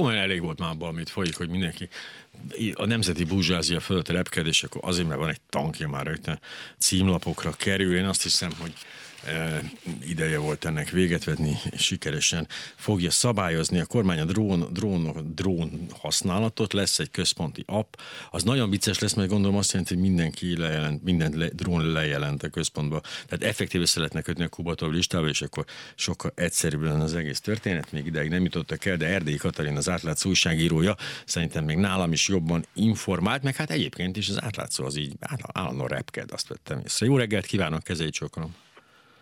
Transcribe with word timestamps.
komolyan 0.00 0.22
elég 0.22 0.40
volt 0.40 0.58
már 0.58 0.70
abban, 0.70 0.88
amit 0.88 1.10
folyik, 1.10 1.36
hogy 1.36 1.48
mindenki 1.48 1.88
a 2.74 2.84
nemzeti 2.84 3.24
burzsázia 3.24 3.80
fölött 3.80 4.08
repked, 4.08 4.46
és 4.46 4.62
akkor 4.62 4.80
azért, 4.84 5.08
mert 5.08 5.20
van 5.20 5.28
egy 5.28 5.40
tankja 5.48 5.88
már 5.88 6.06
rögtön 6.06 6.40
címlapokra 6.78 7.52
kerül. 7.52 7.96
Én 7.96 8.04
azt 8.04 8.22
hiszem, 8.22 8.50
hogy 8.58 8.72
ideje 10.06 10.38
volt 10.38 10.64
ennek 10.64 10.90
véget 10.90 11.24
vetni, 11.24 11.56
sikeresen 11.76 12.46
fogja 12.76 13.10
szabályozni. 13.10 13.80
A 13.80 13.86
kormány 13.86 14.18
a 14.20 14.24
drón, 14.24 14.68
drón, 14.72 15.32
drón 15.34 15.86
használatot, 15.98 16.72
lesz 16.72 16.98
egy 16.98 17.10
központi 17.10 17.62
app, 17.66 17.94
az 18.30 18.42
nagyon 18.42 18.70
vicces 18.70 18.98
lesz, 18.98 19.12
mert 19.12 19.28
gondolom 19.28 19.56
azt 19.56 19.72
jelenti, 19.72 19.94
hogy 19.94 20.02
mindenki 20.02 20.56
lejelent, 20.56 21.02
minden 21.02 21.32
le, 21.36 21.48
drón 21.48 21.92
lejelent 21.92 22.42
a 22.42 22.48
központba, 22.48 23.00
tehát 23.00 23.44
effektíve 23.44 23.86
szeretnek 23.86 24.24
kötni 24.24 24.44
a 24.44 24.48
Kubatov 24.48 24.92
listába, 24.92 25.28
és 25.28 25.42
akkor 25.42 25.64
sokkal 25.94 26.32
egyszerűbb 26.34 26.82
lenne 26.82 27.02
az 27.02 27.14
egész 27.14 27.40
történet, 27.40 27.92
még 27.92 28.06
ideig 28.06 28.30
nem 28.30 28.42
jutottak 28.42 28.84
el, 28.84 28.96
de 28.96 29.06
Erdélyi 29.06 29.36
Katalin 29.36 29.76
az 29.76 29.88
átlátszó 29.90 30.28
újságírója 30.28 30.94
szerintem 31.24 31.64
még 31.64 31.76
nálam 31.76 32.12
is 32.12 32.28
jobban 32.28 32.64
informált, 32.74 33.42
meg 33.42 33.56
hát 33.56 33.70
egyébként 33.70 34.16
is 34.16 34.28
az 34.28 34.42
átlátszó 34.42 34.84
az 34.84 34.96
így 34.96 35.12
állandóan 35.52 35.88
repked, 35.88 36.32
azt 36.32 36.48
vettem 36.48 36.80
észre. 36.84 37.06
Jó 37.06 37.16
reggelt 37.16 37.46
kívánok, 37.46 37.82
kezeit 37.82 38.12
csókolom! 38.12 38.54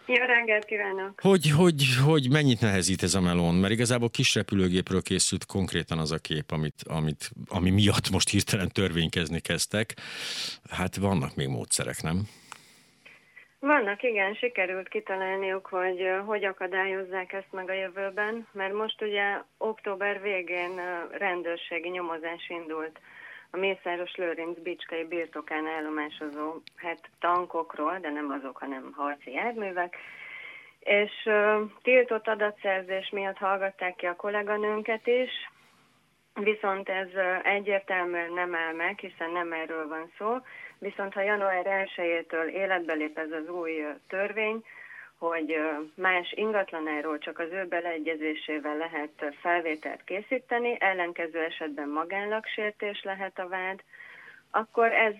Jó 0.07 0.25
reggelt 0.25 0.65
kívánok! 0.65 1.21
Hogy, 1.21 1.51
hogy, 1.51 1.97
hogy 2.05 2.31
mennyit 2.31 2.61
nehezít 2.61 3.03
ez 3.03 3.15
a 3.15 3.21
melón? 3.21 3.55
Mert 3.55 3.73
igazából 3.73 4.11
kis 4.11 4.35
repülőgépről 4.35 5.03
készült 5.03 5.47
konkrétan 5.47 5.99
az 5.99 6.13
a 6.13 6.19
kép, 6.19 6.51
amit, 6.51 6.83
amit, 6.87 7.31
ami 7.49 7.71
miatt 7.71 8.11
most 8.11 8.29
hirtelen 8.29 8.69
törvénykezni 8.69 9.41
kezdtek. 9.41 9.97
Hát 10.71 10.97
vannak 10.97 11.35
még 11.35 11.49
módszerek, 11.49 12.03
nem? 12.03 12.29
Vannak, 13.61 14.03
igen, 14.03 14.35
sikerült 14.35 14.89
kitalálniuk, 14.89 15.67
hogy 15.67 16.11
hogy 16.27 16.45
akadályozzák 16.45 17.33
ezt 17.33 17.53
meg 17.53 17.71
a 17.71 17.73
jövőben, 17.73 18.47
mert 18.53 18.73
most 18.73 19.03
ugye 19.03 19.43
október 19.59 20.23
végén 20.23 20.81
rendőrségi 21.11 21.89
nyomozás 21.89 22.49
indult 22.49 23.01
a 23.51 23.57
Mészáros 23.57 24.15
Lőrinc 24.15 24.59
Bicskei 24.59 25.05
birtokán 25.05 25.67
állomásozó 25.67 26.55
hát 26.77 27.11
tankokról, 27.21 27.99
de 27.99 28.11
nem 28.11 28.31
azok, 28.31 28.57
hanem 28.57 28.93
harci 28.97 29.33
járművek, 29.33 29.97
és 30.81 31.13
uh, 31.25 31.71
tiltott 31.83 32.29
adatszerzés 32.29 33.11
miatt 33.11 33.37
hallgatták 33.37 33.97
ki 33.97 34.07
a 34.07 34.17
kolléganőnket 34.17 35.07
is, 35.07 35.31
viszont 36.35 36.89
ez 36.89 37.09
egyértelműen 37.43 38.33
nem 38.33 38.55
áll 38.55 38.75
meg, 38.75 38.99
hiszen 38.99 39.31
nem 39.31 39.53
erről 39.53 39.89
van 39.89 40.13
szó, 40.19 40.37
viszont 40.79 41.13
ha 41.13 41.21
január 41.21 41.87
1-től 41.97 42.47
életbe 42.47 42.93
lép 42.93 43.19
ez 43.19 43.31
az 43.31 43.49
új 43.49 43.85
törvény, 44.09 44.65
hogy 45.19 45.57
más 45.95 46.33
ingatlanáról 46.33 47.19
csak 47.19 47.39
az 47.39 47.51
ő 47.51 47.65
beleegyezésével 47.65 48.77
lehet 48.77 49.35
felvételt 49.41 50.05
készíteni, 50.05 50.77
ellenkező 50.81 51.39
esetben 51.39 51.89
magánlagsértés 51.89 53.03
lehet 53.03 53.39
a 53.39 53.49
vád, 53.49 53.83
akkor 54.51 54.93
ez 54.93 55.15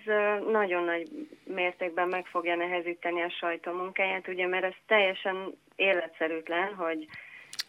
nagyon 0.51 0.85
nagy 0.85 1.29
mértékben 1.45 2.09
meg 2.09 2.27
fogja 2.27 2.57
nehezíteni 2.57 3.23
a 3.23 3.31
sajtó 3.31 3.73
munkáját, 3.73 4.29
ugye, 4.29 4.47
mert 4.47 4.65
ez 4.65 4.75
teljesen 4.87 5.53
életszerűtlen, 5.77 6.75
hogy 6.75 7.09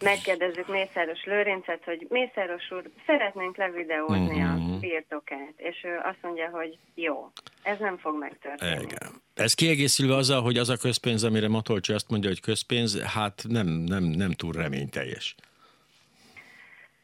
megkérdezzük 0.00 0.68
Mészáros 0.68 1.24
Lőrincet, 1.24 1.84
hogy 1.84 2.06
Mészáros 2.08 2.70
úr, 2.70 2.82
szeretnénk 3.06 3.56
levideózni 3.56 4.42
uh-huh. 4.42 4.52
a 4.52 4.56
mhm. 4.56 4.80
birtokát, 4.80 5.52
és 5.56 5.84
ő 5.84 6.00
azt 6.02 6.22
mondja, 6.22 6.48
hogy 6.48 6.78
jó, 6.94 7.30
ez 7.62 7.78
nem 7.78 7.98
fog 7.98 8.18
megtörténni. 8.18 8.82
Igen. 8.82 9.22
Ez 9.34 9.54
kiegészülve 9.54 10.14
azzal, 10.14 10.42
hogy 10.42 10.56
az 10.56 10.68
a 10.68 10.76
közpénz, 10.76 11.24
amire 11.24 11.48
Matolcsi 11.48 11.92
azt 11.92 12.10
mondja, 12.10 12.28
hogy 12.28 12.40
közpénz, 12.40 13.02
hát 13.02 13.44
nem, 13.48 13.66
nem, 13.66 14.04
nem 14.04 14.30
túl 14.30 14.52
reményteljes. 14.52 15.34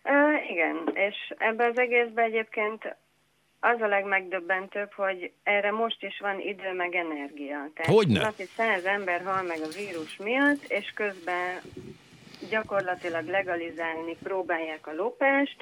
Uh, 0.04 0.50
igen, 0.50 0.76
és 0.94 1.34
ebbe 1.38 1.66
az 1.66 1.78
egészben 1.78 2.24
egyébként 2.24 2.96
az 3.60 3.80
a 3.80 3.86
legmegdöbbentőbb, 3.86 4.92
hogy 4.92 5.32
erre 5.42 5.70
most 5.70 6.02
is 6.02 6.18
van 6.20 6.40
idő 6.40 6.72
meg 6.72 6.94
energia. 6.94 7.70
Tehát 7.74 7.92
Hogyne? 7.92 8.20
Napi 8.20 8.44
száz 8.56 8.84
ember 8.84 9.22
hal 9.24 9.42
meg 9.42 9.58
a 9.62 9.76
vírus 9.76 10.16
miatt, 10.16 10.64
és 10.68 10.92
közben 10.94 11.60
gyakorlatilag 12.50 13.26
legalizálni 13.26 14.16
próbálják 14.22 14.86
a 14.86 14.94
lopást, 14.94 15.56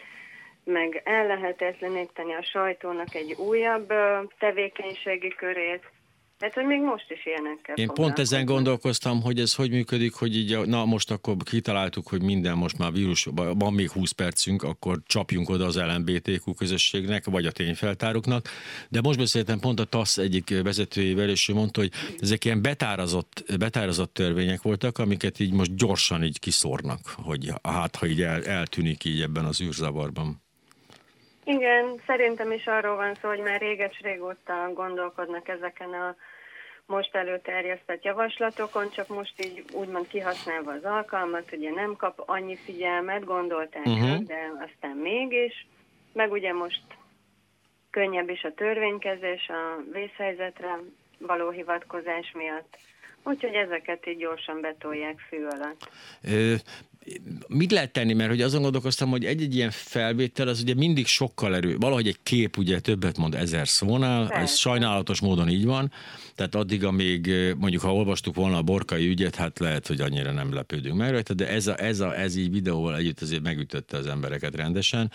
meg 0.64 1.02
ellehetetleníteni 1.04 2.32
a 2.32 2.42
sajtónak 2.42 3.14
egy 3.14 3.32
újabb 3.32 3.92
tevékenységi 4.38 5.28
körét, 5.28 5.82
Hát, 6.38 6.54
hogy 6.54 6.64
még 6.64 6.80
most 6.80 7.10
is 7.10 7.26
ilyenekkel 7.26 7.74
Én 7.76 7.88
pont 7.88 8.18
ezen 8.18 8.44
gondolkoztam, 8.44 9.22
hogy 9.22 9.40
ez 9.40 9.54
hogy 9.54 9.70
működik, 9.70 10.14
hogy 10.14 10.36
így, 10.36 10.66
na 10.66 10.84
most 10.84 11.10
akkor 11.10 11.36
kitaláltuk, 11.44 12.08
hogy 12.08 12.22
minden 12.22 12.56
most 12.56 12.78
már 12.78 12.92
vírus, 12.92 13.28
van 13.34 13.72
még 13.72 13.90
20 13.90 14.10
percünk, 14.10 14.62
akkor 14.62 14.98
csapjunk 15.06 15.48
oda 15.48 15.64
az 15.64 15.76
LMBTQ 15.76 16.54
közösségnek, 16.54 17.24
vagy 17.24 17.46
a 17.46 17.52
tényfeltároknak. 17.52 18.48
De 18.88 19.00
most 19.00 19.18
beszéltem 19.18 19.58
pont 19.58 19.80
a 19.80 19.84
TASZ 19.84 20.18
egyik 20.18 20.62
vezetőjével, 20.62 21.28
és 21.28 21.48
ő 21.48 21.54
mondta, 21.54 21.80
hogy 21.80 21.92
ezek 22.20 22.44
ilyen 22.44 22.62
betárazott, 22.62 23.44
betárazott 23.58 24.14
törvények 24.14 24.62
voltak, 24.62 24.98
amiket 24.98 25.40
így 25.40 25.52
most 25.52 25.76
gyorsan 25.76 26.24
így 26.24 26.38
kiszórnak, 26.38 27.00
hogy 27.16 27.52
hát 27.62 27.96
ha 27.96 28.06
így 28.06 28.22
el, 28.22 28.44
eltűnik 28.44 29.04
így 29.04 29.20
ebben 29.20 29.44
az 29.44 29.60
űrzavarban. 29.60 30.43
Igen, 31.44 32.00
szerintem 32.06 32.52
is 32.52 32.66
arról 32.66 32.96
van 32.96 33.14
szó, 33.14 33.28
hogy 33.28 33.38
már 33.38 33.60
réges 33.60 34.00
régóta 34.00 34.70
gondolkodnak 34.74 35.48
ezeken 35.48 35.92
a 35.92 36.16
most 36.86 37.14
előterjesztett 37.14 38.04
javaslatokon, 38.04 38.90
csak 38.90 39.08
most 39.08 39.44
így 39.44 39.64
úgymond 39.72 40.06
kihasználva 40.08 40.72
az 40.72 40.84
alkalmat, 40.84 41.52
ugye 41.52 41.70
nem 41.70 41.96
kap 41.96 42.22
annyi 42.26 42.56
figyelmet, 42.56 43.24
gondolták, 43.24 43.86
uh-huh. 43.86 44.22
de 44.22 44.52
aztán 44.66 44.96
mégis, 44.96 45.66
meg 46.12 46.32
ugye 46.32 46.52
most 46.52 46.82
könnyebb 47.90 48.28
is 48.28 48.42
a 48.42 48.54
törvénykezés 48.54 49.48
a 49.48 49.82
vészhelyzetre 49.92 50.78
való 51.18 51.50
hivatkozás 51.50 52.32
miatt. 52.34 52.78
Úgyhogy 53.22 53.54
ezeket 53.54 54.06
így 54.06 54.18
gyorsan 54.18 54.60
betolják 54.60 55.18
fű 55.28 55.46
alatt 55.46 55.90
mit 57.48 57.70
lehet 57.70 57.92
tenni, 57.92 58.12
mert 58.12 58.30
hogy 58.30 58.40
azon 58.40 58.62
gondolkoztam, 58.62 59.10
hogy 59.10 59.24
egy-egy 59.24 59.54
ilyen 59.54 59.70
felvétel 59.70 60.48
az 60.48 60.60
ugye 60.60 60.74
mindig 60.74 61.06
sokkal 61.06 61.54
erő. 61.54 61.76
Valahogy 61.76 62.08
egy 62.08 62.18
kép 62.22 62.56
ugye 62.56 62.80
többet 62.80 63.18
mond 63.18 63.34
ezer 63.34 63.68
szónál, 63.68 64.26
Persze. 64.26 64.42
ez 64.42 64.56
sajnálatos 64.56 65.20
módon 65.20 65.48
így 65.48 65.64
van, 65.64 65.92
tehát 66.34 66.54
addig, 66.54 66.84
amíg 66.84 67.32
mondjuk 67.56 67.82
ha 67.82 67.94
olvastuk 67.94 68.34
volna 68.34 68.56
a 68.56 68.62
borkai 68.62 69.08
ügyet, 69.08 69.34
hát 69.34 69.58
lehet, 69.58 69.86
hogy 69.86 70.00
annyira 70.00 70.32
nem 70.32 70.52
lepődünk 70.52 70.96
meg 70.96 71.10
rajta, 71.10 71.34
de 71.34 71.48
ez, 71.48 71.66
a, 71.66 71.82
ez, 71.82 72.00
a, 72.00 72.18
ez 72.18 72.36
így 72.36 72.50
videóval 72.50 72.96
együtt 72.96 73.20
azért 73.20 73.42
megütötte 73.42 73.96
az 73.96 74.06
embereket 74.06 74.54
rendesen 74.54 75.10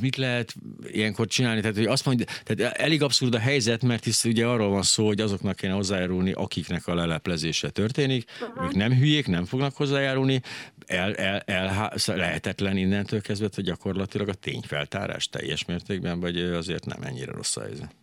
mit 0.00 0.16
lehet 0.16 0.54
ilyenkor 0.86 1.26
csinálni? 1.26 1.60
Tehát, 1.60 1.76
hogy 1.76 1.86
azt 1.86 2.06
mondja, 2.06 2.26
tehát 2.44 2.76
elég 2.76 3.02
abszurd 3.02 3.34
a 3.34 3.38
helyzet, 3.38 3.82
mert 3.82 4.04
hisz 4.04 4.24
ugye 4.24 4.46
arról 4.46 4.68
van 4.68 4.82
szó, 4.82 5.06
hogy 5.06 5.20
azoknak 5.20 5.56
kéne 5.56 5.72
hozzájárulni, 5.72 6.32
akiknek 6.32 6.86
a 6.86 6.94
leleplezése 6.94 7.70
történik. 7.70 8.30
Uh-huh. 8.40 8.64
Ők 8.64 8.74
nem 8.74 8.92
hülyék, 8.92 9.26
nem 9.26 9.44
fognak 9.44 9.76
hozzájárulni. 9.76 10.40
El, 10.86 11.14
el, 11.14 11.42
el, 11.46 11.92
lehetetlen 12.06 12.76
innentől 12.76 13.20
kezdve, 13.20 13.48
hogy 13.54 13.64
gyakorlatilag 13.64 14.28
a 14.28 14.34
tényfeltárás 14.34 15.28
teljes 15.28 15.64
mértékben, 15.64 16.20
vagy 16.20 16.40
azért 16.40 16.84
nem 16.84 17.02
ennyire 17.02 17.32
rossz 17.32 17.56
a 17.56 17.60
helyzet. 17.60 17.94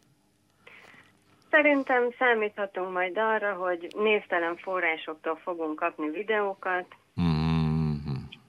Szerintem 1.49 2.11
számíthatunk 2.19 2.91
majd 2.91 3.17
arra, 3.17 3.53
hogy 3.53 3.87
névtelen 3.97 4.57
forrásoktól 4.57 5.39
fogunk 5.43 5.75
kapni 5.75 6.09
videókat, 6.09 6.85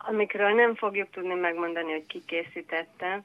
amikről 0.09 0.50
nem 0.50 0.75
fogjuk 0.75 1.11
tudni 1.11 1.34
megmondani, 1.34 1.93
hogy 1.93 2.06
ki 2.06 2.22
készítette. 2.27 3.25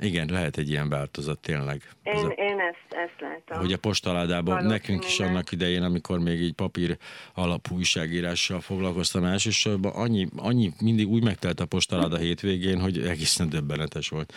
Igen, 0.00 0.28
lehet 0.30 0.56
egy 0.56 0.68
ilyen 0.68 0.88
változat 0.88 1.38
tényleg. 1.38 1.82
Én, 2.02 2.14
a, 2.14 2.28
én 2.28 2.60
ezt, 2.60 2.86
ezt 2.88 3.20
látom. 3.20 3.58
Hogy 3.58 3.72
a 3.72 3.78
postaládában 3.78 4.64
nekünk 4.64 5.04
is 5.04 5.20
annak 5.20 5.52
idején, 5.52 5.82
amikor 5.82 6.18
még 6.18 6.40
így 6.40 6.54
papír 6.54 6.96
alapú 7.34 7.74
újságírással 7.74 8.60
foglalkoztam 8.60 9.24
elsősorban, 9.24 9.92
annyi, 9.94 10.26
annyi 10.36 10.70
mindig 10.82 11.08
úgy 11.08 11.24
megtelt 11.24 11.60
a 11.60 11.66
postaláda 11.66 12.16
hétvégén, 12.16 12.80
hogy 12.80 12.98
egészen 12.98 13.48
döbbenetes 13.48 14.08
volt. 14.08 14.32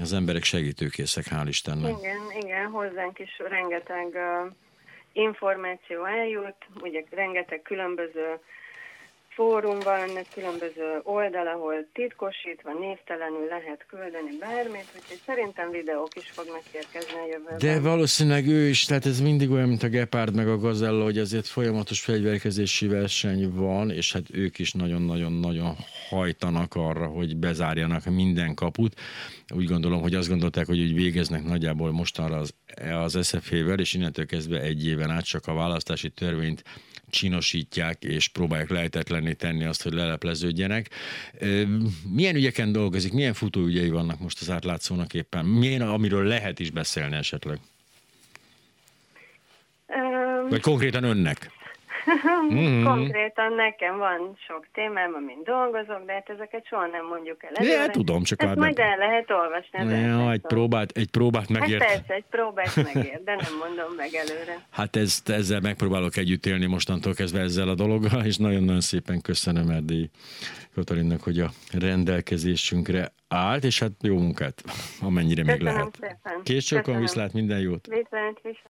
Az 0.00 0.12
emberek 0.12 0.44
segítőkészek, 0.44 1.24
hál' 1.30 1.46
Istennek. 1.48 1.98
Igen, 1.98 2.20
igen, 2.40 2.66
hozzánk 2.66 3.18
is 3.18 3.38
rengeteg 3.48 4.06
uh, 4.06 4.52
információ 5.12 6.04
eljut, 6.04 6.56
ugye 6.80 7.04
rengeteg 7.10 7.62
különböző 7.62 8.38
fórum 9.34 9.78
van, 9.84 10.08
különböző 10.34 11.00
oldal, 11.02 11.46
ahol 11.46 11.74
titkosítva, 11.92 12.72
névtelenül 12.80 13.46
lehet 13.48 13.84
küldeni 13.88 14.36
bármit, 14.40 14.86
úgyhogy 14.96 15.20
szerintem 15.26 15.70
videók 15.70 16.16
is 16.16 16.30
fognak 16.30 16.62
érkezni 16.72 17.12
a 17.12 17.26
jövőben. 17.26 17.58
De 17.58 17.80
valószínűleg 17.80 18.46
ő 18.46 18.68
is, 18.68 18.84
tehát 18.84 19.06
ez 19.06 19.20
mindig 19.20 19.50
olyan, 19.50 19.68
mint 19.68 19.82
a 19.82 19.88
Gepard 19.88 20.34
meg 20.34 20.48
a 20.48 20.58
Gazella, 20.58 21.04
hogy 21.04 21.18
azért 21.18 21.46
folyamatos 21.46 22.00
fegyverkezési 22.00 22.86
verseny 22.86 23.52
van, 23.54 23.90
és 23.90 24.12
hát 24.12 24.24
ők 24.32 24.58
is 24.58 24.72
nagyon-nagyon-nagyon 24.72 25.76
hajtanak 26.08 26.74
arra, 26.74 27.06
hogy 27.06 27.36
bezárjanak 27.36 28.04
minden 28.04 28.54
kaput. 28.54 28.94
Úgy 29.54 29.66
gondolom, 29.66 30.00
hogy 30.00 30.14
azt 30.14 30.28
gondolták, 30.28 30.66
hogy 30.66 30.80
úgy 30.80 30.94
végeznek 30.94 31.42
nagyjából 31.44 31.92
mostanra 31.92 32.36
az, 32.36 32.54
az 32.92 33.18
SZF-vel, 33.20 33.78
és 33.78 33.94
innentől 33.94 34.26
kezdve 34.26 34.60
egy 34.60 34.86
éven 34.86 35.10
át 35.10 35.24
csak 35.24 35.46
a 35.46 35.54
választási 35.54 36.10
törvényt 36.10 36.64
csinosítják, 37.10 38.04
és 38.04 38.28
próbálják 38.28 38.70
lehetetlenné 38.70 39.32
tenni 39.32 39.64
azt, 39.64 39.82
hogy 39.82 39.92
lelepleződjenek. 39.92 40.90
Milyen 42.08 42.34
ügyeken 42.34 42.72
dolgozik, 42.72 43.12
milyen 43.12 43.34
futóügyei 43.34 43.90
vannak 43.90 44.18
most 44.18 44.40
az 44.40 44.50
átlátszónak 44.50 45.14
éppen? 45.14 45.44
Milyen, 45.44 45.80
amiről 45.80 46.24
lehet 46.24 46.58
is 46.58 46.70
beszélni 46.70 47.16
esetleg? 47.16 47.58
Vagy 50.48 50.60
konkrétan 50.60 51.04
önnek? 51.04 51.50
Mm-hmm. 52.52 52.84
Konkrétan 52.84 53.52
nekem 53.54 53.98
van 53.98 54.36
sok 54.46 54.66
témám, 54.72 55.14
amin 55.14 55.40
dolgozok, 55.44 56.06
de 56.06 56.12
hát 56.12 56.28
ezeket 56.30 56.66
soha 56.66 56.86
nem 56.86 57.06
mondjuk 57.06 57.44
el. 57.44 57.64
Ja, 57.64 57.86
tudom, 57.86 58.22
csak 58.22 58.42
Ezt 58.42 58.54
majd 58.54 58.78
el 58.78 58.96
lehet 58.96 59.30
olvasni. 59.30 60.00
Ja, 60.00 60.30
egy 60.32 60.40
próbát, 60.40 60.90
egy 60.90 61.10
próbát 61.10 61.48
hát 61.48 61.58
megért. 61.58 61.82
Hát 61.82 61.92
persze, 61.92 62.14
egy 62.14 62.24
próbát 62.30 62.76
megér, 62.92 63.20
de 63.24 63.34
nem 63.34 63.56
mondom 63.58 63.94
meg 63.96 64.14
előre. 64.14 64.58
Hát 64.70 64.96
ezt, 64.96 65.28
ezzel 65.28 65.60
megpróbálok 65.60 66.16
együtt 66.16 66.46
élni 66.46 66.66
mostantól 66.66 67.14
kezdve 67.14 67.40
ezzel 67.40 67.68
a 67.68 67.74
dologgal, 67.74 68.24
és 68.24 68.36
nagyon-nagyon 68.36 68.80
szépen 68.80 69.20
köszönöm 69.20 69.68
Erdély 69.68 70.10
Katalinnak, 70.74 71.22
hogy 71.22 71.38
a 71.40 71.50
rendelkezésünkre 71.78 73.12
állt, 73.28 73.64
és 73.64 73.78
hát 73.78 73.90
jó 74.00 74.16
munkát, 74.18 74.62
amennyire 75.00 75.42
Köszönöm 75.42 75.64
még 75.64 75.74
lehet. 75.74 75.98
Szépen. 76.00 76.42
Később, 76.42 76.98
viszlát, 76.98 77.32
minden 77.32 77.60
jót! 77.60 77.86
Viszlát, 77.86 78.40
viszlát. 78.42 78.58